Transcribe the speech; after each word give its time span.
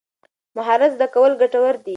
مهارت 0.57 0.91
زده 0.95 1.07
کول 1.13 1.31
ګټور 1.41 1.75
دي. 1.85 1.89